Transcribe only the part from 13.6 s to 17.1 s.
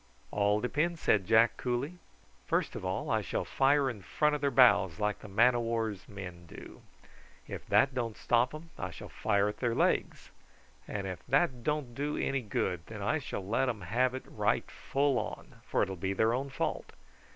'em have it right full, for it'll be their own fault.